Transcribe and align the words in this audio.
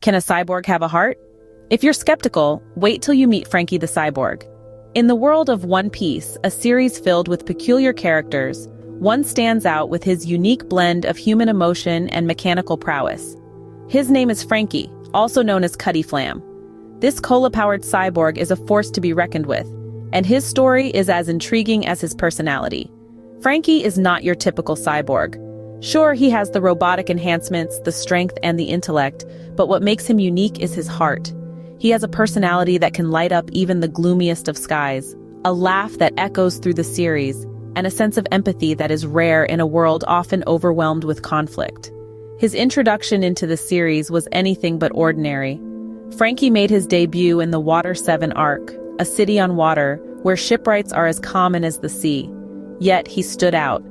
Can 0.00 0.14
a 0.14 0.18
cyborg 0.18 0.64
have 0.64 0.80
a 0.80 0.88
heart? 0.88 1.18
If 1.68 1.84
you're 1.84 1.92
skeptical, 1.92 2.62
wait 2.74 3.02
till 3.02 3.12
you 3.12 3.28
meet 3.28 3.46
Franky 3.46 3.76
the 3.76 3.86
Cyborg. 3.86 4.44
In 4.94 5.08
the 5.08 5.14
world 5.14 5.50
of 5.50 5.66
One 5.66 5.90
Piece, 5.90 6.38
a 6.42 6.50
series 6.50 6.98
filled 6.98 7.28
with 7.28 7.44
peculiar 7.44 7.92
characters, 7.92 8.66
one 8.98 9.22
stands 9.24 9.66
out 9.66 9.90
with 9.90 10.02
his 10.02 10.24
unique 10.24 10.66
blend 10.70 11.04
of 11.04 11.18
human 11.18 11.50
emotion 11.50 12.08
and 12.08 12.26
mechanical 12.26 12.78
prowess. 12.78 13.36
His 13.88 14.10
name 14.10 14.30
is 14.30 14.42
Franky, 14.42 14.90
also 15.12 15.42
known 15.42 15.64
as 15.64 15.76
Cutty 15.76 16.02
Flam. 16.02 16.42
This 17.00 17.20
cola-powered 17.20 17.82
cyborg 17.82 18.38
is 18.38 18.50
a 18.50 18.56
force 18.56 18.90
to 18.92 19.02
be 19.02 19.12
reckoned 19.12 19.44
with, 19.44 19.66
and 20.14 20.24
his 20.24 20.46
story 20.46 20.88
is 20.88 21.10
as 21.10 21.28
intriguing 21.28 21.86
as 21.86 22.00
his 22.00 22.14
personality. 22.14 22.90
Franky 23.42 23.84
is 23.84 23.98
not 23.98 24.24
your 24.24 24.34
typical 24.34 24.76
cyborg. 24.76 25.36
Sure, 25.80 26.12
he 26.12 26.28
has 26.30 26.50
the 26.50 26.60
robotic 26.60 27.08
enhancements, 27.08 27.78
the 27.80 27.92
strength, 27.92 28.36
and 28.42 28.58
the 28.58 28.64
intellect, 28.64 29.24
but 29.56 29.68
what 29.68 29.82
makes 29.82 30.06
him 30.06 30.18
unique 30.18 30.60
is 30.60 30.74
his 30.74 30.86
heart. 30.86 31.32
He 31.78 31.90
has 31.90 32.02
a 32.02 32.08
personality 32.08 32.76
that 32.78 32.92
can 32.92 33.10
light 33.10 33.32
up 33.32 33.50
even 33.52 33.80
the 33.80 33.88
gloomiest 33.88 34.46
of 34.48 34.58
skies, 34.58 35.16
a 35.44 35.52
laugh 35.54 35.92
that 35.94 36.12
echoes 36.18 36.58
through 36.58 36.74
the 36.74 36.84
series, 36.84 37.46
and 37.76 37.86
a 37.86 37.90
sense 37.90 38.18
of 38.18 38.26
empathy 38.30 38.74
that 38.74 38.90
is 38.90 39.06
rare 39.06 39.44
in 39.44 39.60
a 39.60 39.66
world 39.66 40.04
often 40.06 40.44
overwhelmed 40.46 41.04
with 41.04 41.22
conflict. 41.22 41.90
His 42.38 42.54
introduction 42.54 43.22
into 43.22 43.46
the 43.46 43.56
series 43.56 44.10
was 44.10 44.28
anything 44.32 44.78
but 44.78 44.92
ordinary. 44.94 45.58
Franky 46.18 46.50
made 46.50 46.68
his 46.68 46.86
debut 46.86 47.40
in 47.40 47.52
the 47.52 47.60
Water 47.60 47.94
7 47.94 48.32
arc, 48.32 48.74
a 48.98 49.04
city 49.06 49.38
on 49.38 49.56
water 49.56 49.96
where 50.22 50.36
shipwrights 50.36 50.92
are 50.92 51.06
as 51.06 51.18
common 51.20 51.64
as 51.64 51.78
the 51.78 51.88
sea. 51.88 52.30
Yet 52.80 53.08
he 53.08 53.22
stood 53.22 53.54
out. 53.54 53.82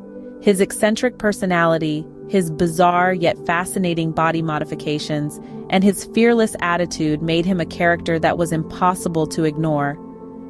His 0.42 0.62
eccentric 0.62 1.18
personality, 1.18 2.06
his 2.30 2.50
bizarre 2.50 3.14
yet 3.14 3.38
fascinating 3.46 4.12
body 4.12 4.42
modifications, 4.42 5.40
and 5.70 5.84
his 5.84 6.06
fearless 6.14 6.56
attitude 6.62 7.22
made 7.22 7.46
him 7.46 7.60
a 7.60 7.66
character 7.66 8.20
that 8.20 8.38
was 8.38 8.52
impossible 8.52 9.28
to 9.28 9.44
ignore. 9.44 9.98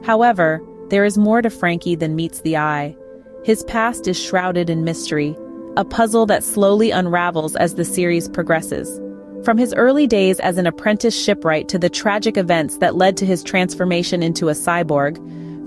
However, 0.04 0.62
there 0.90 1.06
is 1.06 1.18
more 1.18 1.42
to 1.42 1.50
Franky 1.50 1.96
than 1.96 2.16
meets 2.16 2.42
the 2.42 2.58
eye. 2.58 2.96
His 3.44 3.64
past 3.64 4.08
is 4.08 4.20
shrouded 4.20 4.70
in 4.70 4.84
mystery, 4.84 5.36
a 5.78 5.86
puzzle 5.86 6.26
that 6.28 6.44
slowly 6.44 6.92
unravels 6.92 7.56
as 7.56 7.76
the 7.76 7.86
series 7.86 8.28
progresses. 8.30 9.00
From 9.44 9.58
his 9.58 9.74
early 9.74 10.06
days 10.06 10.40
as 10.42 10.58
an 10.58 10.68
apprentice 10.68 11.18
shipwright 11.18 11.70
to 11.70 11.80
the 11.80 11.90
tragic 11.90 12.38
events 12.38 12.78
that 12.78 12.96
led 12.96 13.16
to 13.18 13.26
his 13.26 13.44
transformation 13.44 14.22
into 14.22 14.50
a 14.50 14.54
cyborg, 14.54 15.18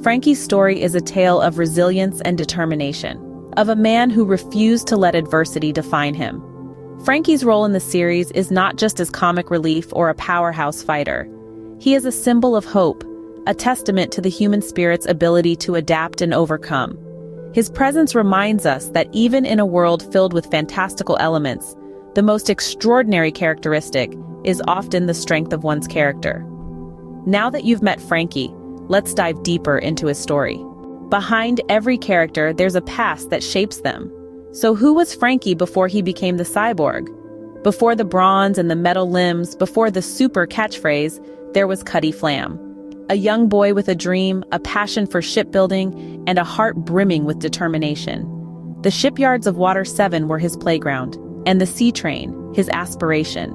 Franky's 0.03 0.43
story 0.43 0.83
is 0.83 0.95
a 0.95 1.00
tale 1.00 1.41
of 1.41 1.59
resilience 1.59 2.20
and 2.20 2.37
determination, 2.37 3.19
of 3.56 3.69
a 3.69 3.77
man 3.77 4.11
who 4.11 4.25
refused 4.25 4.86
to 4.89 4.97
let 4.97 5.14
adversity 5.14 5.72
define 5.72 6.14
him. 6.14 6.42
Franky's 7.05 7.45
role 7.45 7.64
in 7.64 7.72
the 7.72 7.81
series 7.81 8.31
is 8.31 8.50
not 8.50 8.77
just 8.77 9.00
as 9.00 9.11
comic 9.11 9.50
relief 9.50 9.89
or 9.92 10.09
a 10.09 10.14
powerhouse 10.14 10.83
fighter. 10.83 11.28
He 11.81 11.94
is 11.94 12.05
a 12.05 12.12
symbol 12.12 12.55
of 12.55 12.64
hope, 12.64 13.05
a 13.47 13.55
testament 13.55 14.12
to 14.12 14.20
the 14.20 14.31
human 14.31 14.62
spirit's 14.62 15.06
ability 15.06 15.56
to 15.56 15.75
adapt 15.75 16.20
and 16.20 16.33
overcome. 16.33 16.97
His 17.55 17.70
presence 17.70 18.14
reminds 18.14 18.64
us 18.64 18.89
that 18.91 19.09
even 19.12 19.44
in 19.44 19.59
a 19.59 19.66
world 19.66 20.11
filled 20.12 20.33
with 20.33 20.50
fantastical 20.50 21.16
elements, 21.19 21.75
the 22.14 22.22
most 22.22 22.48
extraordinary 22.48 23.33
characteristic 23.33 24.12
is 24.44 24.62
often 24.69 25.06
the 25.06 25.14
strength 25.14 25.53
of 25.53 25.64
one's 25.64 25.89
character. 25.89 26.44
Now 27.27 27.50
that 27.50 27.64
you've 27.64 27.83
met 27.83 28.00
Franky, 28.00 28.50
let's 28.89 29.14
dive 29.14 29.42
deeper 29.42 29.78
into 29.78 30.06
his 30.06 30.19
story. 30.19 30.64
Behind 31.13 31.61
every 31.69 31.99
character, 31.99 32.55
there's 32.55 32.75
a 32.75 32.81
past 32.81 33.29
that 33.29 33.43
shapes 33.43 33.83
them, 33.83 34.11
so 34.51 34.75
who 34.75 34.95
was 34.95 35.15
Franky 35.15 35.53
before 35.53 35.87
he 35.87 36.01
became 36.01 36.39
the 36.39 36.43
cyborg? 36.43 37.07
Before 37.63 37.95
the 37.95 38.07
bronze 38.07 38.57
and 38.57 38.71
the 38.71 38.77
metal 38.77 39.11
limbs, 39.11 39.55
before 39.55 39.91
the 39.91 40.01
super 40.01 40.47
catchphrase, 40.47 41.23
there 41.53 41.67
was 41.67 41.83
Cutty 41.83 42.13
Flam. 42.13 42.59
A 43.11 43.17
young 43.17 43.47
boy 43.47 43.75
with 43.75 43.89
a 43.89 43.95
dream, 43.95 44.43
a 44.53 44.59
passion 44.59 45.06
for 45.06 45.21
shipbuilding, 45.21 46.25
and 46.27 46.39
a 46.39 46.45
heart 46.45 46.77
brimming 46.77 47.27
with 47.27 47.41
determination. 47.41 48.27
The 48.81 48.91
shipyards 48.91 49.47
of 49.47 49.59
Water 49.59 49.84
7 49.84 50.28
were 50.28 50.39
his 50.39 50.56
playground, 50.56 51.19
and 51.45 51.61
the 51.61 51.67
sea 51.67 51.93
train, 51.93 52.34
his 52.55 52.71
aspiration. 52.71 53.55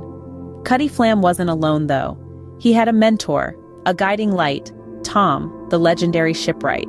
Cutty 0.64 0.88
Flam 0.88 1.24
wasn't 1.24 1.50
alone, 1.50 1.88
though. 1.88 2.20
He 2.60 2.72
had 2.72 2.88
a 2.88 2.94
mentor, 2.94 3.56
a 3.88 3.96
guiding 3.96 4.34
light, 4.34 4.72
Tom, 5.04 5.68
the 5.72 5.80
legendary 5.80 6.36
shipwright. 6.36 6.88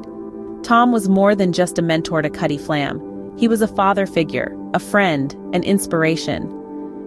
Tom 0.62 0.92
was 0.92 1.08
more 1.08 1.34
than 1.34 1.52
just 1.52 1.78
a 1.78 1.82
mentor 1.82 2.22
to 2.22 2.30
Cutty 2.30 2.58
Flam. 2.58 3.00
He 3.38 3.48
was 3.48 3.62
a 3.62 3.68
father 3.68 4.06
figure, 4.06 4.56
a 4.74 4.78
friend, 4.78 5.32
an 5.54 5.62
inspiration. 5.62 6.54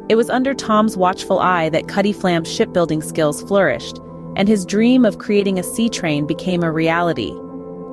It 0.10 0.16
was 0.16 0.30
under 0.30 0.54
Tom's 0.54 0.98
watchful 0.98 1.40
eye 1.40 1.70
that 1.70 1.88
Cutty 1.88 2.14
Flam's 2.14 2.52
shipbuilding 2.52 3.02
skills 3.02 3.44
flourished, 3.44 4.00
and 4.36 4.48
his 4.48 4.66
dream 4.66 5.06
of 5.06 5.20
creating 5.20 5.60
a 5.60 5.64
sea 5.64 5.90
train 5.90 6.26
became 6.26 6.64
a 6.64 6.72
reality. 6.72 7.34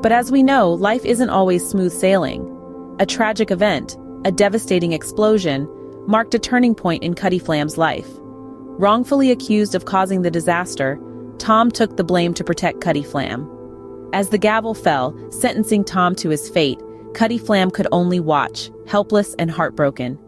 But 0.01 0.13
as 0.13 0.31
we 0.31 0.43
know, 0.43 0.73
life 0.73 1.05
isn't 1.05 1.31
always 1.31 1.69
smooth 1.69 1.93
sailing. 1.93 2.55
A 3.01 3.07
tragic 3.07 3.51
event, 3.51 3.97
a 4.25 4.31
devastating 4.31 4.93
explosion, 4.93 5.69
marked 6.07 6.35
a 6.35 6.39
turning 6.39 6.75
point 6.75 7.03
in 7.03 7.15
Cutty 7.15 7.39
Flam's 7.39 7.77
life. 7.77 8.09
Wrongfully 8.81 9.33
accused 9.33 9.75
of 9.75 9.87
causing 9.87 10.23
the 10.23 10.31
disaster, 10.31 11.01
Tom 11.39 11.71
took 11.71 11.97
the 11.97 12.05
blame 12.05 12.33
to 12.35 12.45
protect 12.45 12.81
Cutty 12.81 13.03
Flam. 13.03 13.49
As 14.13 14.31
the 14.31 14.39
gavel 14.39 14.75
fell, 14.75 15.15
sentencing 15.31 15.85
Tom 15.85 16.15
to 16.17 16.31
his 16.31 16.49
fate, 16.49 16.81
Cutty 17.15 17.39
Flam 17.39 17.71
could 17.71 17.87
only 17.93 18.21
watch, 18.21 18.71
helpless 18.87 19.35
and 19.39 19.51
heartbroken. 19.51 20.19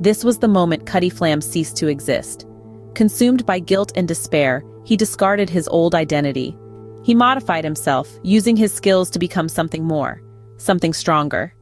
This 0.00 0.24
was 0.24 0.38
the 0.38 0.48
moment 0.48 0.86
Cutty 0.86 1.10
Flam 1.10 1.40
ceased 1.40 1.76
to 1.78 1.88
exist. 1.88 2.46
Consumed 2.94 3.44
by 3.44 3.58
guilt 3.58 3.92
and 3.94 4.08
despair, 4.08 4.64
he 4.84 4.96
discarded 4.96 5.50
his 5.50 5.68
old 5.68 5.94
identity. 5.94 6.56
He 7.02 7.14
modified 7.14 7.64
himself, 7.64 8.08
using 8.22 8.56
his 8.56 8.72
skills 8.72 9.10
to 9.10 9.18
become 9.18 9.48
something 9.48 9.84
more, 9.84 10.22
something 10.56 10.92
stronger. 10.92 11.54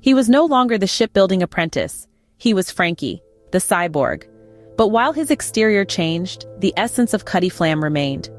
He 0.00 0.14
was 0.14 0.28
no 0.28 0.44
longer 0.44 0.78
the 0.78 0.86
shipbuilding 0.86 1.42
apprentice. 1.42 2.06
He 2.36 2.54
was 2.54 2.70
Franky, 2.70 3.22
the 3.50 3.58
cyborg. 3.58 4.24
But 4.76 4.88
while 4.88 5.12
his 5.12 5.30
exterior 5.30 5.84
changed, 5.84 6.46
the 6.58 6.74
essence 6.76 7.14
of 7.14 7.24
Cutty 7.24 7.48
Flam 7.48 7.82
remained. 7.82 8.30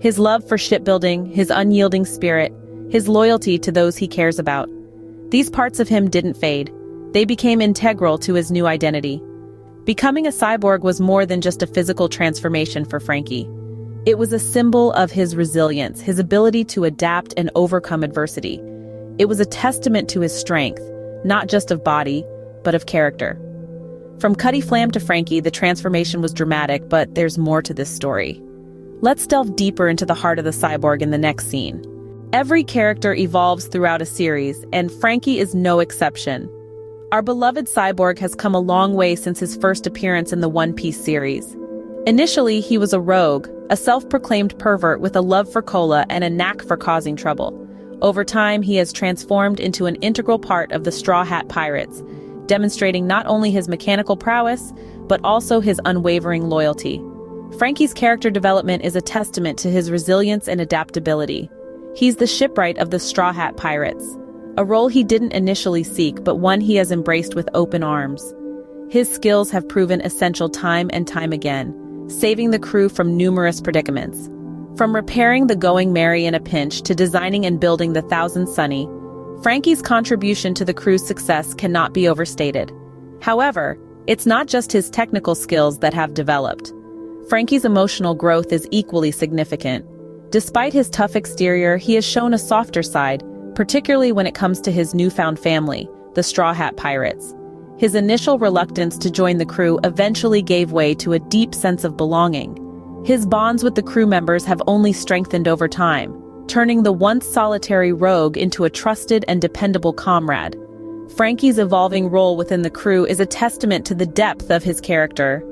His 0.00 0.18
love 0.18 0.46
for 0.46 0.56
shipbuilding, 0.56 1.26
his 1.26 1.50
unyielding 1.50 2.04
spirit, 2.04 2.52
his 2.88 3.08
loyalty 3.08 3.58
to 3.58 3.72
those 3.72 3.96
he 3.96 4.06
cares 4.06 4.38
about. 4.38 4.68
These 5.30 5.50
parts 5.50 5.80
of 5.80 5.88
him 5.88 6.08
didn't 6.08 6.34
fade. 6.34 6.72
They 7.12 7.24
became 7.24 7.60
integral 7.60 8.16
to 8.18 8.34
his 8.34 8.50
new 8.50 8.66
identity. 8.66 9.20
Becoming 9.84 10.26
a 10.26 10.30
cyborg 10.30 10.82
was 10.82 11.00
more 11.00 11.26
than 11.26 11.40
just 11.40 11.62
a 11.62 11.66
physical 11.66 12.08
transformation 12.08 12.84
for 12.84 13.00
Franky. 13.00 13.48
It 14.06 14.18
was 14.18 14.32
a 14.32 14.38
symbol 14.38 14.92
of 14.92 15.10
his 15.10 15.34
resilience, 15.34 16.00
his 16.00 16.18
ability 16.18 16.64
to 16.66 16.84
adapt 16.84 17.34
and 17.36 17.50
overcome 17.56 18.04
adversity. 18.04 18.60
It 19.18 19.24
was 19.24 19.40
a 19.40 19.46
testament 19.46 20.08
to 20.10 20.20
his 20.20 20.32
strength, 20.32 20.82
not 21.24 21.48
just 21.48 21.70
of 21.72 21.82
body, 21.82 22.24
but 22.62 22.74
of 22.76 22.86
character. 22.86 23.36
From 24.20 24.34
Cutty 24.34 24.60
Flam 24.60 24.92
to 24.92 25.00
Franky, 25.00 25.40
the 25.40 25.50
transformation 25.50 26.20
was 26.20 26.32
dramatic, 26.32 26.88
but 26.88 27.14
there's 27.14 27.36
more 27.36 27.62
to 27.62 27.74
this 27.74 27.90
story. 27.90 28.40
Let's 29.00 29.28
delve 29.28 29.54
deeper 29.54 29.88
into 29.88 30.04
the 30.04 30.14
heart 30.14 30.40
of 30.40 30.44
the 30.44 30.50
cyborg 30.50 31.02
in 31.02 31.12
the 31.12 31.18
next 31.18 31.46
scene. 31.46 31.84
Every 32.32 32.64
character 32.64 33.14
evolves 33.14 33.68
throughout 33.68 34.02
a 34.02 34.06
series, 34.06 34.64
and 34.72 34.90
Franky 34.90 35.38
is 35.38 35.54
no 35.54 35.78
exception. 35.78 36.50
Our 37.12 37.22
beloved 37.22 37.66
Cyborg 37.66 38.18
has 38.18 38.34
come 38.34 38.56
a 38.56 38.60
long 38.60 38.94
way 38.94 39.14
since 39.14 39.38
his 39.38 39.56
first 39.56 39.86
appearance 39.86 40.32
in 40.32 40.40
the 40.40 40.48
One 40.48 40.74
Piece 40.74 41.00
series. 41.00 41.56
Initially, 42.06 42.60
he 42.60 42.76
was 42.76 42.92
a 42.92 43.00
rogue, 43.00 43.48
a 43.70 43.76
self-proclaimed 43.76 44.58
pervert 44.58 45.00
with 45.00 45.14
a 45.14 45.22
love 45.22 45.50
for 45.50 45.62
cola 45.62 46.04
and 46.10 46.24
a 46.24 46.30
knack 46.30 46.60
for 46.62 46.76
causing 46.76 47.14
trouble. 47.14 47.56
Over 48.02 48.24
time, 48.24 48.62
he 48.62 48.74
has 48.76 48.92
transformed 48.92 49.60
into 49.60 49.86
an 49.86 49.94
integral 49.96 50.40
part 50.40 50.72
of 50.72 50.82
the 50.82 50.92
Straw 50.92 51.22
Hat 51.22 51.48
Pirates, 51.48 52.02
demonstrating 52.46 53.06
not 53.06 53.26
only 53.26 53.52
his 53.52 53.68
mechanical 53.68 54.16
prowess, 54.16 54.72
but 55.06 55.20
also 55.22 55.60
his 55.60 55.80
unwavering 55.84 56.48
loyalty. 56.48 57.00
Franky's 57.56 57.94
character 57.94 58.30
development 58.30 58.84
is 58.84 58.94
a 58.94 59.00
testament 59.00 59.58
to 59.60 59.70
his 59.70 59.90
resilience 59.90 60.48
and 60.48 60.60
adaptability. 60.60 61.48
He's 61.96 62.16
the 62.16 62.26
shipwright 62.26 62.76
of 62.78 62.90
the 62.90 63.00
Straw 63.00 63.32
Hat 63.32 63.56
Pirates, 63.56 64.16
a 64.58 64.64
role 64.64 64.88
he 64.88 65.02
didn't 65.02 65.32
initially 65.32 65.82
seek 65.82 66.22
but 66.22 66.36
one 66.36 66.60
he 66.60 66.76
has 66.76 66.92
embraced 66.92 67.34
with 67.34 67.48
open 67.54 67.82
arms. 67.82 68.34
His 68.90 69.12
skills 69.12 69.50
have 69.50 69.68
proven 69.68 70.02
essential 70.02 70.48
time 70.48 70.90
and 70.92 71.08
time 71.08 71.32
again, 71.32 71.74
saving 72.08 72.50
the 72.50 72.58
crew 72.58 72.88
from 72.88 73.16
numerous 73.16 73.60
predicaments. 73.60 74.28
From 74.76 74.94
repairing 74.94 75.46
the 75.46 75.56
Going 75.56 75.92
Merry 75.92 76.26
in 76.26 76.34
a 76.34 76.40
pinch 76.40 76.82
to 76.82 76.94
designing 76.94 77.44
and 77.46 77.58
building 77.58 77.94
the 77.94 78.02
Thousand 78.02 78.46
Sunny, 78.46 78.88
Franky's 79.42 79.82
contribution 79.82 80.54
to 80.54 80.64
the 80.64 80.74
crew's 80.74 81.04
success 81.04 81.54
cannot 81.54 81.94
be 81.94 82.08
overstated. 82.08 82.72
However, 83.20 83.78
it's 84.06 84.26
not 84.26 84.46
just 84.46 84.70
his 84.70 84.90
technical 84.90 85.34
skills 85.34 85.80
that 85.80 85.94
have 85.94 86.14
developed. 86.14 86.72
Franky's 87.28 87.66
emotional 87.66 88.14
growth 88.14 88.52
is 88.52 88.66
equally 88.70 89.10
significant. 89.10 89.84
Despite 90.30 90.72
his 90.72 90.88
tough 90.88 91.14
exterior, 91.14 91.76
he 91.76 91.94
has 91.94 92.04
shown 92.04 92.32
a 92.32 92.38
softer 92.38 92.82
side, 92.82 93.22
particularly 93.54 94.12
when 94.12 94.26
it 94.26 94.34
comes 94.34 94.62
to 94.62 94.72
his 94.72 94.94
newfound 94.94 95.38
family, 95.38 95.86
the 96.14 96.22
Straw 96.22 96.54
Hat 96.54 96.78
Pirates. 96.78 97.34
his 97.78 97.94
initial 97.94 98.38
reluctance 98.38 98.98
to 98.98 99.10
join 99.10 99.38
the 99.38 99.46
crew 99.46 99.78
eventually 99.84 100.42
gave 100.42 100.72
way 100.72 100.94
to 100.96 101.12
a 101.12 101.18
deep 101.18 101.54
sense 101.54 101.84
of 101.84 101.96
belonging. 101.96 102.56
His 103.06 103.24
bonds 103.24 103.62
with 103.62 103.76
the 103.76 103.82
crew 103.82 104.06
members 104.06 104.44
have 104.44 104.60
only 104.66 104.92
strengthened 104.92 105.46
over 105.46 105.68
time, 105.68 106.20
turning 106.48 106.82
the 106.82 106.92
once 106.92 107.24
solitary 107.24 107.92
rogue 107.92 108.36
into 108.36 108.64
a 108.64 108.70
trusted 108.70 109.24
and 109.28 109.40
dependable 109.40 109.92
comrade. 109.92 110.56
Franky's 111.16 111.58
evolving 111.58 112.10
role 112.10 112.36
within 112.36 112.62
the 112.62 112.70
crew 112.70 113.06
is 113.06 113.20
a 113.20 113.26
testament 113.26 113.86
to 113.86 113.94
the 113.94 114.06
depth 114.06 114.50
of 114.50 114.64
his 114.64 114.80
character. 114.80 115.44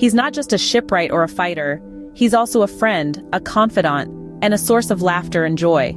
He's 0.00 0.14
not 0.14 0.32
just 0.32 0.54
a 0.54 0.56
shipwright 0.56 1.10
or 1.10 1.22
a 1.22 1.28
fighter, 1.28 1.78
he's 2.14 2.32
also 2.32 2.62
a 2.62 2.66
friend, 2.66 3.22
a 3.34 3.40
confidant, 3.40 4.10
and 4.40 4.54
a 4.54 4.58
source 4.58 4.90
of 4.90 5.02
laughter 5.02 5.44
and 5.44 5.58
joy. 5.58 5.94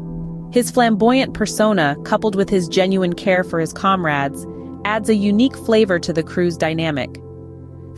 His 0.52 0.70
flamboyant 0.70 1.34
persona, 1.34 1.96
coupled 2.04 2.36
with 2.36 2.50
his 2.50 2.68
genuine 2.68 3.14
care 3.14 3.46
for 3.46 3.62
his 3.62 3.72
comrades, 3.72 4.46
adds 4.84 5.08
a 5.08 5.16
unique 5.16 5.56
flavor 5.56 6.00
to 6.00 6.12
the 6.12 6.22
crew's 6.22 6.58
dynamic. 6.58 7.18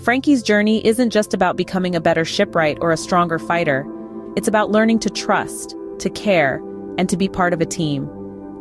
Franky's 0.04 0.44
journey 0.44 0.86
isn't 0.86 1.10
just 1.10 1.34
about 1.34 1.58
becoming 1.58 1.96
a 1.96 2.02
better 2.02 2.24
shipwright 2.24 2.78
or 2.82 2.92
a 2.92 2.98
stronger 2.98 3.40
fighter. 3.40 3.84
It's 4.36 4.48
about 4.48 4.70
learning 4.70 5.00
to 5.00 5.10
trust, 5.10 5.76
to 5.98 6.12
care, 6.12 6.62
and 7.00 7.10
to 7.10 7.18
be 7.18 7.28
part 7.28 7.52
of 7.52 7.62
a 7.62 7.66
team. 7.66 8.08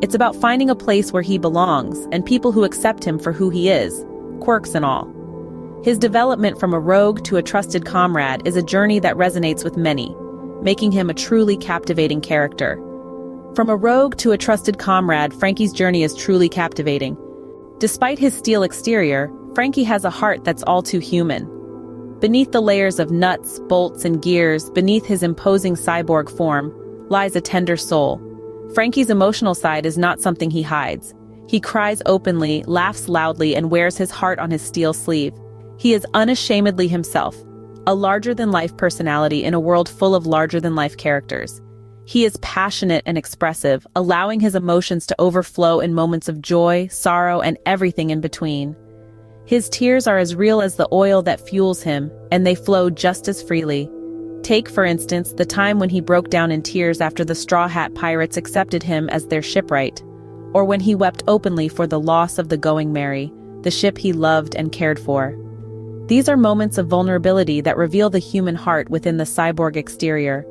It's 0.00 0.14
about 0.14 0.34
finding 0.34 0.70
a 0.70 0.74
place 0.74 1.12
where 1.12 1.20
he 1.20 1.36
belongs 1.36 2.08
and 2.10 2.24
people 2.24 2.52
who 2.52 2.64
accept 2.64 3.04
him 3.04 3.18
for 3.18 3.32
who 3.32 3.50
he 3.50 3.68
is, 3.68 4.02
quirks 4.40 4.74
and 4.74 4.86
all. 4.86 5.13
His 5.84 5.98
development 5.98 6.58
from 6.58 6.72
a 6.72 6.80
rogue 6.80 7.22
to 7.24 7.36
a 7.36 7.42
trusted 7.42 7.84
comrade 7.84 8.40
is 8.46 8.56
a 8.56 8.62
journey 8.62 9.00
that 9.00 9.16
resonates 9.16 9.62
with 9.62 9.76
many, 9.76 10.16
making 10.62 10.92
him 10.92 11.10
a 11.10 11.14
truly 11.14 11.58
captivating 11.58 12.22
character. 12.22 12.76
From 13.54 13.68
a 13.68 13.76
rogue 13.76 14.16
to 14.16 14.32
a 14.32 14.38
trusted 14.38 14.78
comrade, 14.78 15.34
Franky's 15.34 15.74
journey 15.74 16.02
is 16.02 16.16
truly 16.16 16.48
captivating. 16.48 17.18
Despite 17.80 18.18
his 18.18 18.32
steel 18.32 18.62
exterior, 18.62 19.30
Franky 19.54 19.84
has 19.84 20.06
a 20.06 20.10
heart 20.10 20.42
that's 20.42 20.62
all 20.62 20.80
too 20.80 21.00
human. 21.00 21.46
Beneath 22.18 22.52
the 22.52 22.62
layers 22.62 22.98
of 22.98 23.10
nuts, 23.10 23.60
bolts, 23.68 24.06
and 24.06 24.22
gears, 24.22 24.70
beneath 24.70 25.04
his 25.04 25.22
imposing 25.22 25.74
cyborg 25.74 26.34
form, 26.34 26.72
lies 27.10 27.36
a 27.36 27.42
tender 27.42 27.76
soul. 27.76 28.22
Franky's 28.72 29.10
emotional 29.10 29.54
side 29.54 29.84
is 29.84 29.98
not 29.98 30.22
something 30.22 30.50
he 30.50 30.62
hides. 30.62 31.12
He 31.46 31.60
cries 31.60 32.00
openly, 32.06 32.64
laughs 32.66 33.06
loudly, 33.06 33.54
and 33.54 33.70
wears 33.70 33.98
his 33.98 34.10
heart 34.10 34.38
on 34.38 34.50
his 34.50 34.62
steel 34.62 34.94
sleeve. 34.94 35.34
He 35.76 35.92
is 35.92 36.06
unashamedly 36.14 36.88
himself, 36.88 37.36
a 37.86 37.94
larger-than-life 37.94 38.76
personality 38.76 39.44
in 39.44 39.54
a 39.54 39.60
world 39.60 39.88
full 39.88 40.14
of 40.14 40.26
larger-than-life 40.26 40.96
characters. 40.96 41.60
He 42.06 42.24
is 42.24 42.36
passionate 42.38 43.02
and 43.06 43.16
expressive, 43.16 43.86
allowing 43.96 44.40
his 44.40 44.54
emotions 44.54 45.06
to 45.06 45.16
overflow 45.18 45.80
in 45.80 45.94
moments 45.94 46.28
of 46.28 46.42
joy, 46.42 46.86
sorrow, 46.88 47.40
and 47.40 47.58
everything 47.66 48.10
in 48.10 48.20
between. 48.20 48.76
His 49.46 49.68
tears 49.68 50.06
are 50.06 50.18
as 50.18 50.34
real 50.34 50.60
as 50.60 50.76
the 50.76 50.88
oil 50.92 51.22
that 51.22 51.46
fuels 51.46 51.82
him, 51.82 52.10
and 52.30 52.46
they 52.46 52.54
flow 52.54 52.88
just 52.88 53.28
as 53.28 53.42
freely. 53.42 53.90
Take, 54.42 54.68
for 54.68 54.84
instance, 54.84 55.32
the 55.32 55.46
time 55.46 55.78
when 55.78 55.88
he 55.88 56.00
broke 56.00 56.30
down 56.30 56.50
in 56.50 56.62
tears 56.62 57.00
after 57.00 57.24
the 57.24 57.34
Straw 57.34 57.68
Hat 57.68 57.94
Pirates 57.94 58.36
accepted 58.36 58.82
him 58.82 59.08
as 59.08 59.26
their 59.26 59.42
shipwright, 59.42 60.02
or 60.52 60.64
when 60.64 60.80
he 60.80 60.94
wept 60.94 61.22
openly 61.26 61.68
for 61.68 61.86
the 61.86 62.00
loss 62.00 62.38
of 62.38 62.48
the 62.48 62.58
Going 62.58 62.92
Merry, 62.92 63.32
the 63.62 63.70
ship 63.70 63.98
he 63.98 64.12
loved 64.12 64.54
and 64.54 64.72
cared 64.72 65.00
for. 65.00 65.38
These 66.06 66.28
are 66.28 66.36
moments 66.36 66.76
of 66.76 66.86
vulnerability 66.86 67.62
that 67.62 67.78
reveal 67.78 68.10
the 68.10 68.18
human 68.18 68.54
heart 68.54 68.90
within 68.90 69.16
the 69.16 69.24
cyborg 69.24 69.74
exterior. 69.76 70.44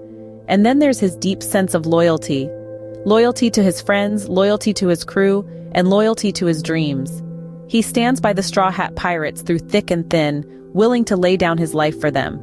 And 0.47 0.65
then 0.65 0.79
there's 0.79 0.99
his 0.99 1.15
deep 1.15 1.43
sense 1.43 1.75
of 1.75 1.85
loyalty. 1.85 2.49
Loyalty 3.05 3.51
to 3.51 3.61
his 3.61 3.79
friends, 3.79 4.27
loyalty 4.27 4.73
to 4.73 4.87
his 4.87 5.03
crew, 5.03 5.47
and 5.73 5.89
loyalty 5.89 6.31
to 6.31 6.47
his 6.47 6.63
dreams. 6.63 7.21
He 7.67 7.83
stands 7.83 8.19
by 8.19 8.33
the 8.33 8.41
Straw 8.41 8.71
Hat 8.71 8.95
Pirates 8.95 9.43
through 9.43 9.59
thick 9.59 9.91
and 9.91 10.09
thin, 10.09 10.43
willing 10.73 11.05
to 11.05 11.15
lay 11.15 11.37
down 11.37 11.59
his 11.59 11.75
life 11.75 11.99
for 12.01 12.09
them. 12.09 12.39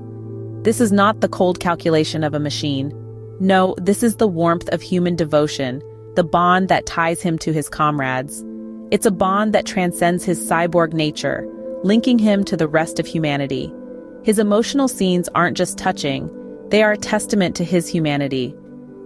This 0.63 0.81
is 0.81 0.93
not 0.93 1.21
the 1.21 1.29
cold 1.29 1.59
calculation 1.59 2.23
of 2.23 2.35
a 2.35 2.41
machine. 2.41 2.95
No, 3.41 3.75
this 3.79 4.05
is 4.05 4.17
the 4.17 4.29
warmth 4.29 4.69
of 4.69 4.83
human 4.83 5.17
devotion, 5.17 5.83
the 6.15 6.25
bond 6.25 6.69
that 6.69 6.87
ties 6.87 7.23
him 7.23 7.39
to 7.39 7.53
his 7.53 7.69
comrades. 7.69 8.45
It's 8.91 9.07
a 9.07 9.11
bond 9.11 9.53
that 9.53 9.67
transcends 9.67 10.25
his 10.25 10.39
cyborg 10.39 10.93
nature, 10.93 11.49
linking 11.83 12.19
him 12.19 12.45
to 12.45 12.57
the 12.57 12.69
rest 12.69 12.99
of 12.99 13.07
humanity. 13.07 13.73
His 14.23 14.39
emotional 14.39 14.89
scenes 14.89 15.29
aren't 15.35 15.57
just 15.57 15.79
touching, 15.79 16.31
they 16.69 16.83
are 16.83 16.93
a 16.93 16.99
testament 16.99 17.57
to 17.57 17.65
his 17.65 17.89
humanity. 17.89 18.55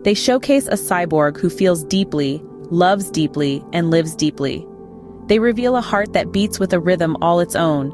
They 0.02 0.14
showcase 0.14 0.66
a 0.66 0.72
cyborg 0.72 1.38
who 1.38 1.48
feels 1.48 1.84
deeply, 1.84 2.42
loves 2.70 3.10
deeply, 3.10 3.64
and 3.72 3.90
lives 3.90 4.14
deeply. 4.14 4.66
They 5.26 5.38
reveal 5.38 5.76
a 5.76 5.80
heart 5.80 6.12
that 6.12 6.32
beats 6.32 6.58
with 6.58 6.72
a 6.74 6.80
rhythm 6.80 7.16
all 7.22 7.40
its 7.40 7.56
own, 7.56 7.90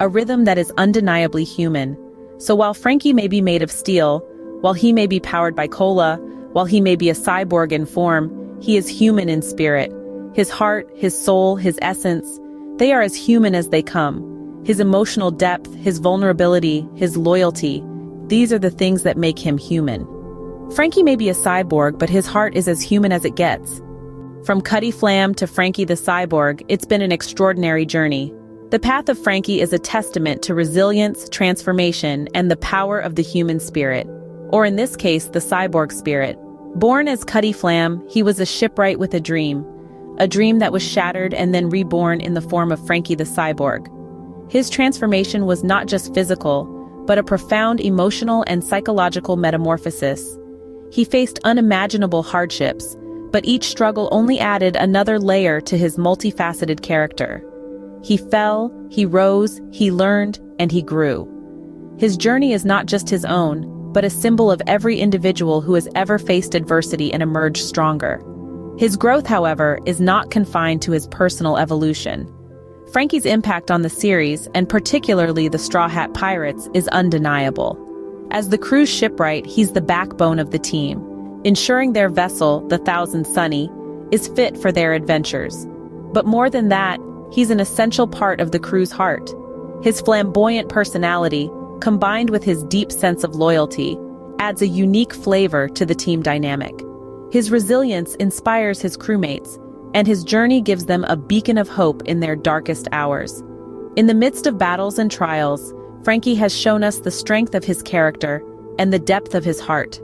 a 0.00 0.08
rhythm 0.08 0.44
that 0.44 0.58
is 0.58 0.72
undeniably 0.76 1.44
human, 1.44 1.96
so 2.38 2.54
while 2.54 2.74
Franky 2.74 3.12
may 3.12 3.28
be 3.28 3.40
made 3.40 3.62
of 3.62 3.70
steel, 3.70 4.20
while 4.60 4.74
he 4.74 4.92
may 4.92 5.06
be 5.06 5.20
powered 5.20 5.56
by 5.56 5.66
cola, 5.66 6.16
while 6.52 6.66
he 6.66 6.80
may 6.80 6.96
be 6.96 7.08
a 7.08 7.14
cyborg 7.14 7.72
in 7.72 7.86
form, 7.86 8.30
he 8.60 8.76
is 8.76 8.88
human 8.88 9.28
in 9.28 9.40
spirit. 9.40 9.92
His 10.34 10.50
heart, 10.50 10.88
his 10.94 11.18
soul, 11.18 11.56
his 11.56 11.78
essence, 11.80 12.40
they 12.76 12.92
are 12.92 13.02
as 13.02 13.14
human 13.14 13.54
as 13.54 13.68
they 13.68 13.82
come. 13.82 14.62
His 14.64 14.80
emotional 14.80 15.30
depth, 15.30 15.74
his 15.74 15.98
vulnerability, 15.98 16.88
his 16.94 17.16
loyalty, 17.16 17.84
these 18.26 18.52
are 18.52 18.58
the 18.58 18.70
things 18.70 19.02
that 19.02 19.18
make 19.18 19.38
him 19.38 19.58
human. 19.58 20.06
Franky 20.74 21.02
may 21.02 21.14
be 21.14 21.28
a 21.28 21.34
cyborg, 21.34 21.98
but 21.98 22.08
his 22.08 22.26
heart 22.26 22.56
is 22.56 22.66
as 22.68 22.80
human 22.80 23.12
as 23.12 23.24
it 23.24 23.36
gets. 23.36 23.82
From 24.46 24.60
Cutty 24.60 24.90
Flam 24.90 25.34
to 25.34 25.46
Franky 25.46 25.84
the 25.84 25.94
Cyborg, 25.94 26.64
it's 26.68 26.86
been 26.86 27.02
an 27.02 27.12
extraordinary 27.12 27.84
journey. 27.86 28.32
The 28.70 28.78
path 28.78 29.08
of 29.08 29.18
Franky 29.18 29.60
is 29.60 29.72
a 29.72 29.78
testament 29.78 30.42
to 30.42 30.54
resilience, 30.54 31.28
transformation, 31.28 32.28
and 32.34 32.50
the 32.50 32.56
power 32.56 32.98
of 32.98 33.14
the 33.14 33.22
human 33.22 33.60
spirit. 33.60 34.06
Or 34.50 34.64
in 34.64 34.76
this 34.76 34.96
case, 34.96 35.26
the 35.26 35.38
cyborg 35.38 35.92
spirit. 35.92 36.38
Born 36.74 37.08
as 37.08 37.24
Cutty 37.24 37.52
Flam, 37.52 38.02
he 38.08 38.22
was 38.22 38.40
a 38.40 38.46
shipwright 38.46 38.98
with 38.98 39.14
a 39.14 39.20
dream. 39.20 39.64
A 40.18 40.28
dream 40.28 40.60
that 40.60 40.72
was 40.72 40.82
shattered 40.82 41.34
and 41.34 41.52
then 41.54 41.70
reborn 41.70 42.20
in 42.20 42.34
the 42.34 42.40
form 42.40 42.70
of 42.70 42.84
Franky 42.86 43.14
the 43.14 43.24
Cyborg. 43.24 43.90
His 44.50 44.70
transformation 44.70 45.46
was 45.46 45.64
not 45.64 45.86
just 45.86 46.14
physical, 46.14 46.64
but 47.06 47.18
a 47.18 47.24
profound 47.24 47.80
emotional 47.80 48.44
and 48.46 48.62
psychological 48.62 49.36
metamorphosis. 49.36 50.38
He 50.92 51.04
faced 51.04 51.40
unimaginable 51.44 52.22
hardships, 52.22 52.96
but 53.32 53.44
each 53.44 53.64
struggle 53.64 54.08
only 54.12 54.38
added 54.38 54.76
another 54.76 55.18
layer 55.18 55.60
to 55.62 55.76
his 55.76 55.96
multifaceted 55.96 56.82
character. 56.82 57.42
He 58.04 58.16
fell, 58.16 58.72
he 58.90 59.04
rose, 59.04 59.60
he 59.72 59.90
learned, 59.90 60.38
and 60.60 60.70
he 60.70 60.82
grew. 60.82 61.28
His 61.98 62.16
journey 62.16 62.52
is 62.52 62.64
not 62.64 62.86
just 62.86 63.08
his 63.08 63.24
own, 63.24 63.92
but 63.92 64.04
a 64.04 64.10
symbol 64.10 64.50
of 64.50 64.62
every 64.66 65.00
individual 65.00 65.60
who 65.60 65.74
has 65.74 65.88
ever 65.94 66.18
faced 66.18 66.54
adversity 66.54 67.12
and 67.12 67.22
emerged 67.22 67.64
stronger. 67.64 68.22
His 68.76 68.96
growth, 68.96 69.26
however, 69.26 69.78
is 69.86 70.00
not 70.00 70.30
confined 70.30 70.82
to 70.82 70.92
his 70.92 71.06
personal 71.08 71.56
evolution. 71.56 72.32
Franky's 72.92 73.26
impact 73.26 73.70
on 73.70 73.82
the 73.82 73.90
series, 73.90 74.48
and 74.54 74.68
particularly 74.68 75.48
the 75.48 75.58
Straw 75.58 75.88
Hat 75.88 76.14
Pirates, 76.14 76.68
is 76.74 76.88
undeniable. 76.88 77.78
As 78.30 78.48
the 78.48 78.58
crew's 78.58 78.88
shipwright, 78.88 79.46
he's 79.46 79.72
the 79.72 79.80
backbone 79.80 80.38
of 80.38 80.50
the 80.50 80.58
team, 80.58 81.02
ensuring 81.44 81.92
their 81.92 82.08
vessel, 82.08 82.66
the 82.68 82.78
Thousand 82.78 83.26
Sunny, 83.26 83.70
is 84.10 84.28
fit 84.28 84.56
for 84.58 84.70
their 84.70 84.92
adventures. 84.92 85.66
But 86.12 86.26
more 86.26 86.48
than 86.48 86.68
that, 86.68 87.00
He's 87.34 87.50
an 87.50 87.58
essential 87.58 88.06
part 88.06 88.40
of 88.40 88.52
the 88.52 88.60
crew's 88.60 88.92
heart. 88.92 89.34
His 89.82 90.00
flamboyant 90.00 90.68
personality, 90.68 91.50
combined 91.80 92.30
with 92.30 92.44
his 92.44 92.62
deep 92.64 92.92
sense 92.92 93.24
of 93.24 93.34
loyalty, 93.34 93.98
adds 94.38 94.62
a 94.62 94.68
unique 94.68 95.12
flavor 95.12 95.68
to 95.70 95.84
the 95.84 95.96
team 95.96 96.22
dynamic. 96.22 96.80
His 97.34 97.50
resilience 97.50 98.14
inspires 98.20 98.80
his 98.80 98.96
crewmates, 98.96 99.58
and 99.92 100.06
his 100.06 100.22
journey 100.22 100.60
gives 100.60 100.86
them 100.86 101.02
a 101.08 101.16
beacon 101.16 101.58
of 101.58 101.68
hope 101.68 102.00
in 102.04 102.20
their 102.20 102.36
darkest 102.36 102.86
hours. 102.92 103.42
In 103.96 104.06
the 104.06 104.14
midst 104.14 104.46
of 104.46 104.56
battles 104.56 105.00
and 105.00 105.10
trials, 105.10 105.74
Franky 106.04 106.36
has 106.36 106.56
shown 106.56 106.84
us 106.84 107.00
the 107.00 107.10
strength 107.10 107.56
of 107.56 107.64
his 107.64 107.82
character 107.82 108.40
and 108.78 108.92
the 108.92 109.00
depth 109.00 109.34
of 109.34 109.42
his 109.44 109.58
heart. 109.58 110.00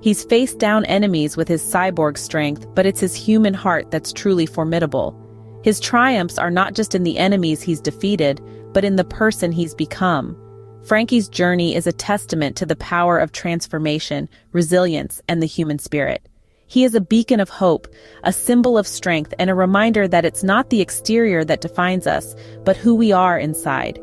He's 0.00 0.24
faced 0.24 0.58
down 0.58 0.86
enemies 0.86 1.36
with 1.36 1.46
his 1.46 1.62
cyborg 1.62 2.16
strength, 2.16 2.66
but 2.74 2.86
it's 2.86 3.00
his 3.00 3.14
human 3.14 3.52
heart 3.52 3.90
that's 3.90 4.10
truly 4.10 4.46
formidable. 4.46 5.14
His 5.62 5.78
triumphs 5.78 6.38
are 6.38 6.50
not 6.50 6.72
just 6.72 6.94
in 6.94 7.02
the 7.02 7.18
enemies 7.18 7.60
he's 7.60 7.82
defeated, 7.82 8.40
but 8.72 8.82
in 8.82 8.96
the 8.96 9.04
person 9.04 9.52
he's 9.52 9.74
become. 9.74 10.38
Franky's 10.84 11.28
journey 11.28 11.74
is 11.74 11.86
a 11.86 11.92
testament 11.92 12.56
to 12.56 12.64
the 12.64 12.76
power 12.76 13.18
of 13.18 13.30
transformation, 13.30 14.26
resilience, 14.52 15.20
and 15.28 15.42
the 15.42 15.46
human 15.46 15.78
spirit. 15.78 16.26
He 16.72 16.84
is 16.84 16.94
a 16.94 17.02
beacon 17.02 17.38
of 17.38 17.50
hope, 17.50 17.86
a 18.24 18.32
symbol 18.32 18.78
of 18.78 18.86
strength, 18.86 19.34
and 19.38 19.50
a 19.50 19.54
reminder 19.54 20.08
that 20.08 20.24
it's 20.24 20.42
not 20.42 20.70
the 20.70 20.80
exterior 20.80 21.44
that 21.44 21.60
defines 21.60 22.06
us, 22.06 22.34
but 22.64 22.78
who 22.78 22.94
we 22.94 23.12
are 23.12 23.38
inside. 23.38 24.00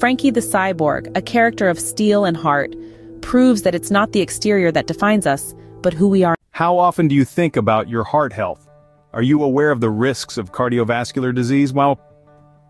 Franky 0.00 0.32
the 0.32 0.40
Cyborg, 0.40 1.16
a 1.16 1.22
character 1.22 1.68
of 1.68 1.78
steel 1.78 2.24
and 2.24 2.36
heart, 2.36 2.74
proves 3.20 3.62
that 3.62 3.76
it's 3.76 3.92
not 3.92 4.10
the 4.10 4.20
exterior 4.20 4.72
that 4.72 4.88
defines 4.88 5.28
us, 5.28 5.54
but 5.80 5.92
who 5.92 6.08
we 6.08 6.24
are. 6.24 6.34
How 6.50 6.76
often 6.76 7.06
do 7.06 7.14
you 7.14 7.24
think 7.24 7.56
about 7.56 7.88
your 7.88 8.02
heart 8.02 8.32
health? 8.32 8.68
Are 9.12 9.22
you 9.22 9.44
aware 9.44 9.70
of 9.70 9.80
the 9.80 9.90
risks 9.90 10.38
of 10.38 10.50
cardiovascular 10.50 11.32
disease? 11.32 11.72
Well, 11.72 12.00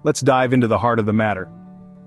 let's 0.05 0.21
dive 0.21 0.53
into 0.53 0.67
the 0.67 0.79
heart 0.79 0.99
of 0.99 1.07
the 1.07 1.15
matter. 1.15 1.51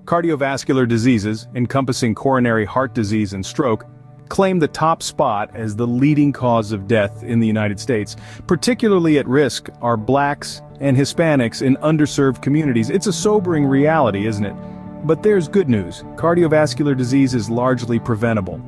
Cardiovascular 0.04 0.86
diseases, 0.86 1.48
encompassing 1.56 2.14
coronary 2.14 2.66
heart 2.66 2.94
disease 2.94 3.32
and 3.32 3.44
stroke, 3.44 3.84
claim 4.28 4.58
the 4.58 4.68
top 4.68 5.02
spot 5.02 5.50
as 5.54 5.76
the 5.76 5.86
leading 5.86 6.32
cause 6.32 6.72
of 6.72 6.86
death 6.86 7.22
in 7.22 7.40
the 7.40 7.46
United 7.46 7.80
States. 7.80 8.16
Particularly 8.46 9.18
at 9.18 9.26
risk 9.26 9.68
are 9.80 9.96
blacks 9.96 10.62
and 10.80 10.96
Hispanics 10.96 11.62
in 11.62 11.76
underserved 11.76 12.42
communities. 12.42 12.90
It's 12.90 13.06
a 13.06 13.12
sobering 13.12 13.64
reality, 13.66 14.26
isn't 14.26 14.44
it? 14.44 14.54
But 15.04 15.22
there's 15.22 15.48
good 15.48 15.68
news. 15.68 16.02
Cardiovascular 16.16 16.96
disease 16.96 17.34
is 17.34 17.48
largely 17.48 17.98
preventable. 17.98 18.60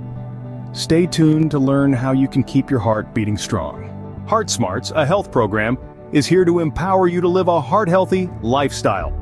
Stay 0.72 1.06
tuned 1.06 1.50
to 1.50 1.58
learn 1.58 1.92
how 1.92 2.12
you 2.12 2.28
can 2.28 2.44
keep 2.44 2.70
your 2.70 2.80
heart 2.80 3.12
beating 3.14 3.36
strong. 3.36 4.24
Heart 4.28 4.50
Smarts, 4.50 4.90
a 4.92 5.04
health 5.04 5.32
program, 5.32 5.78
is 6.12 6.26
here 6.26 6.44
to 6.44 6.60
empower 6.60 7.08
you 7.08 7.20
to 7.20 7.28
live 7.28 7.48
a 7.48 7.60
heart-healthy 7.60 8.30
lifestyle. 8.42 9.12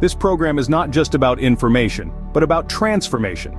This 0.00 0.14
program 0.14 0.58
is 0.58 0.68
not 0.68 0.90
just 0.90 1.14
about 1.14 1.38
information, 1.38 2.12
but 2.32 2.42
about 2.42 2.68
transformation. 2.68 3.56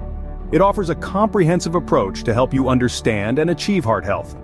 It 0.51 0.61
offers 0.61 0.89
a 0.89 0.95
comprehensive 0.95 1.75
approach 1.75 2.23
to 2.23 2.33
help 2.33 2.53
you 2.53 2.69
understand 2.69 3.39
and 3.39 3.49
achieve 3.49 3.83
heart 3.83 4.05
health. 4.05 4.37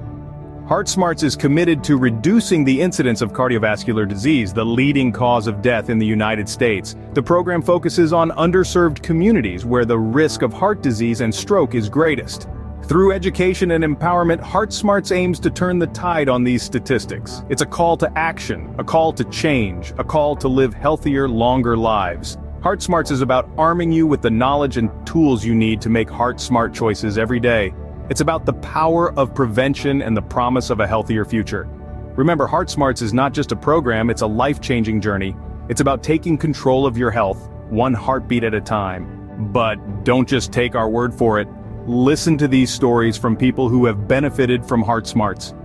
Heart 0.67 0.87
Smarts 0.87 1.21
is 1.21 1.35
committed 1.35 1.83
to 1.83 1.97
reducing 1.97 2.63
the 2.63 2.79
incidence 2.81 3.21
of 3.21 3.33
cardiovascular 3.33 4.07
disease, 4.07 4.53
the 4.53 4.65
leading 4.65 5.11
cause 5.11 5.45
of 5.45 5.61
death 5.61 5.89
in 5.89 5.99
the 5.99 6.05
United 6.05 6.47
States. 6.47 6.95
The 7.13 7.21
program 7.21 7.61
focuses 7.61 8.13
on 8.13 8.31
underserved 8.31 9.03
communities 9.03 9.65
where 9.65 9.85
the 9.85 9.99
risk 9.99 10.41
of 10.41 10.53
heart 10.53 10.81
disease 10.81 11.21
and 11.21 11.33
stroke 11.33 11.75
is 11.75 11.89
greatest. 11.89 12.47
Through 12.85 13.11
education 13.11 13.71
and 13.71 13.83
empowerment, 13.83 14.39
Heart 14.39 14.73
Smarts 14.73 15.11
aims 15.11 15.39
to 15.41 15.51
turn 15.51 15.77
the 15.77 15.87
tide 15.87 16.29
on 16.29 16.43
these 16.43 16.63
statistics. 16.63 17.43
It's 17.49 17.61
a 17.61 17.65
call 17.65 17.95
to 17.97 18.11
action, 18.17 18.73
a 18.79 18.83
call 18.83 19.13
to 19.13 19.23
change, 19.25 19.93
a 19.97 20.03
call 20.03 20.35
to 20.37 20.47
live 20.47 20.73
healthier, 20.73 21.29
longer 21.29 21.77
lives. 21.77 22.37
Heart 22.61 22.83
Smarts 22.83 23.09
is 23.09 23.21
about 23.21 23.49
arming 23.57 23.91
you 23.91 24.05
with 24.05 24.21
the 24.21 24.29
knowledge 24.29 24.77
and 24.77 24.91
tools 25.03 25.43
you 25.43 25.55
need 25.55 25.81
to 25.81 25.89
make 25.89 26.07
heart-smart 26.07 26.75
choices 26.75 27.17
every 27.17 27.39
day. 27.39 27.73
It's 28.07 28.21
about 28.21 28.45
the 28.45 28.53
power 28.53 29.17
of 29.17 29.33
prevention 29.33 30.03
and 30.03 30.15
the 30.15 30.21
promise 30.21 30.69
of 30.69 30.79
a 30.79 30.85
healthier 30.85 31.25
future. 31.25 31.67
Remember, 32.15 32.45
Heart 32.45 32.69
Smarts 32.69 33.01
is 33.01 33.15
not 33.15 33.33
just 33.33 33.51
a 33.51 33.55
program, 33.55 34.11
it's 34.11 34.21
a 34.21 34.27
life-changing 34.27 35.01
journey. 35.01 35.35
It's 35.69 35.81
about 35.81 36.03
taking 36.03 36.37
control 36.37 36.85
of 36.85 36.99
your 36.99 37.09
health, 37.09 37.49
one 37.71 37.95
heartbeat 37.95 38.43
at 38.43 38.53
a 38.53 38.61
time. 38.61 39.49
But 39.51 40.03
don't 40.03 40.29
just 40.29 40.51
take 40.51 40.75
our 40.75 40.87
word 40.87 41.15
for 41.15 41.39
it. 41.39 41.47
Listen 41.87 42.37
to 42.37 42.47
these 42.47 42.71
stories 42.71 43.17
from 43.17 43.35
people 43.35 43.69
who 43.69 43.87
have 43.87 44.07
benefited 44.07 44.63
from 44.63 44.83
Heart 44.83 45.07
Smarts. 45.07 45.55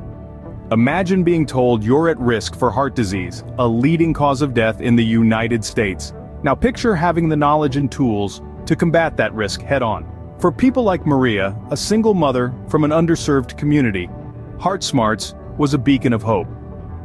Imagine 0.72 1.22
being 1.24 1.44
told 1.44 1.84
you're 1.84 2.08
at 2.08 2.18
risk 2.18 2.56
for 2.56 2.70
heart 2.70 2.94
disease, 2.96 3.44
a 3.58 3.68
leading 3.68 4.14
cause 4.14 4.40
of 4.40 4.54
death 4.54 4.80
in 4.80 4.96
the 4.96 5.04
United 5.04 5.62
States. 5.62 6.14
Now 6.42 6.54
picture 6.54 6.94
having 6.94 7.28
the 7.28 7.36
knowledge 7.36 7.76
and 7.76 7.90
tools 7.90 8.42
to 8.66 8.76
combat 8.76 9.16
that 9.16 9.32
risk 9.32 9.62
head-on. 9.62 10.06
For 10.38 10.52
people 10.52 10.82
like 10.82 11.06
Maria, 11.06 11.56
a 11.70 11.76
single 11.76 12.14
mother 12.14 12.52
from 12.68 12.84
an 12.84 12.90
underserved 12.90 13.56
community, 13.56 14.08
Heart 14.58 14.82
Smarts 14.82 15.34
was 15.56 15.72
a 15.72 15.78
beacon 15.78 16.12
of 16.12 16.22
hope. 16.22 16.48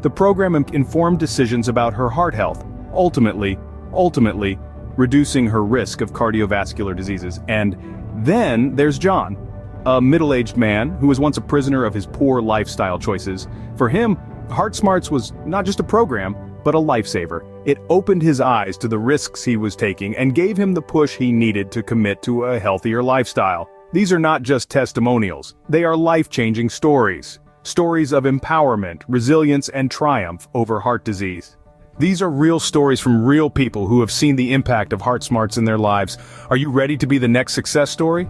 The 0.01 0.09
program 0.09 0.55
informed 0.55 1.19
decisions 1.19 1.69
about 1.69 1.93
her 1.93 2.09
heart 2.09 2.33
health, 2.33 2.65
ultimately, 2.93 3.57
ultimately, 3.93 4.59
reducing 4.97 5.47
her 5.47 5.63
risk 5.63 6.01
of 6.01 6.11
cardiovascular 6.11 6.95
diseases. 6.95 7.39
And 7.47 7.77
then 8.17 8.75
there's 8.75 8.99
John, 8.99 9.37
a 9.85 10.01
middle-aged 10.01 10.57
man 10.57 10.89
who 10.97 11.07
was 11.07 11.19
once 11.19 11.37
a 11.37 11.41
prisoner 11.41 11.85
of 11.85 11.93
his 11.93 12.05
poor 12.05 12.41
lifestyle 12.41 12.99
choices. 12.99 13.47
For 13.77 13.87
him, 13.87 14.17
Heart 14.49 14.75
Smarts 14.75 15.09
was 15.09 15.31
not 15.45 15.65
just 15.65 15.79
a 15.79 15.83
program, 15.83 16.35
but 16.63 16.75
a 16.75 16.79
lifesaver. 16.79 17.45
It 17.65 17.79
opened 17.89 18.21
his 18.21 18.41
eyes 18.41 18.77
to 18.79 18.87
the 18.87 18.99
risks 18.99 19.43
he 19.43 19.57
was 19.57 19.75
taking 19.75 20.15
and 20.17 20.35
gave 20.35 20.57
him 20.57 20.73
the 20.73 20.81
push 20.81 21.15
he 21.15 21.31
needed 21.31 21.71
to 21.71 21.83
commit 21.83 22.21
to 22.23 22.45
a 22.45 22.59
healthier 22.59 23.01
lifestyle. 23.03 23.69
These 23.93 24.13
are 24.13 24.19
not 24.19 24.41
just 24.41 24.69
testimonials, 24.69 25.55
they 25.69 25.83
are 25.83 25.95
life-changing 25.97 26.69
stories. 26.69 27.39
Stories 27.63 28.11
of 28.11 28.23
empowerment, 28.23 29.03
resilience, 29.07 29.69
and 29.69 29.91
triumph 29.91 30.47
over 30.53 30.79
heart 30.79 31.05
disease. 31.05 31.57
These 31.99 32.21
are 32.21 32.31
real 32.31 32.59
stories 32.59 32.99
from 32.99 33.23
real 33.23 33.49
people 33.49 33.85
who 33.85 33.99
have 33.99 34.11
seen 34.11 34.35
the 34.35 34.53
impact 34.53 34.93
of 34.93 35.01
Heart 35.01 35.23
Smarts 35.23 35.57
in 35.57 35.65
their 35.65 35.77
lives. 35.77 36.17
Are 36.49 36.57
you 36.57 36.71
ready 36.71 36.97
to 36.97 37.05
be 37.05 37.19
the 37.19 37.27
next 37.27 37.53
success 37.53 37.91
story? 37.91 38.27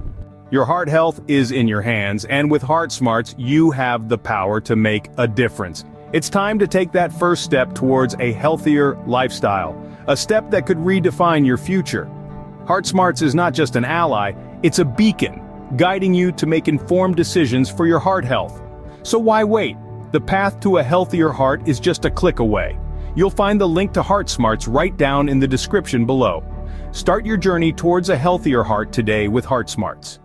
Your 0.49 0.65
heart 0.65 0.89
health 0.89 1.21
is 1.29 1.51
in 1.51 1.69
your 1.69 1.81
hands, 1.81 2.25
and 2.25 2.51
with 2.51 2.61
Heart 2.61 2.91
Smarts, 2.91 3.33
you 3.37 3.71
have 3.71 4.09
the 4.09 4.17
power 4.17 4.59
to 4.61 4.75
make 4.75 5.07
a 5.17 5.25
difference. 5.25 5.85
It's 6.13 6.29
time 6.29 6.59
to 6.59 6.67
take 6.67 6.91
that 6.91 7.13
first 7.13 7.41
step 7.41 7.73
towards 7.73 8.15
a 8.19 8.33
healthier 8.33 8.95
lifestyle, 9.05 9.81
a 10.07 10.17
step 10.17 10.51
that 10.51 10.65
could 10.65 10.77
redefine 10.77 11.45
your 11.45 11.55
future. 11.55 12.11
Heart 12.67 12.85
Smarts 12.85 13.21
is 13.21 13.33
not 13.33 13.53
just 13.53 13.77
an 13.77 13.85
ally, 13.85 14.33
it's 14.61 14.79
a 14.79 14.85
beacon, 14.85 15.41
guiding 15.77 16.13
you 16.13 16.33
to 16.33 16.45
make 16.45 16.67
informed 16.67 17.15
decisions 17.15 17.69
for 17.69 17.87
your 17.87 17.99
heart 17.99 18.25
health. 18.25 18.61
So 19.03 19.19
why 19.19 19.45
wait? 19.45 19.77
The 20.11 20.19
path 20.19 20.59
to 20.59 20.79
a 20.79 20.83
healthier 20.83 21.29
heart 21.29 21.65
is 21.65 21.79
just 21.79 22.03
a 22.03 22.11
click 22.11 22.39
away. 22.39 22.77
You'll 23.15 23.29
find 23.29 23.59
the 23.59 23.69
link 23.69 23.93
to 23.93 24.03
Heart 24.03 24.29
Smarts 24.29 24.67
right 24.67 24.95
down 24.97 25.29
in 25.29 25.39
the 25.39 25.47
description 25.47 26.05
below. 26.05 26.43
Start 26.91 27.25
your 27.25 27.37
journey 27.37 27.71
towards 27.71 28.09
a 28.09 28.17
healthier 28.17 28.63
heart 28.63 28.91
today 28.91 29.29
with 29.29 29.45
Heart 29.45 29.69
Smarts. 29.69 30.19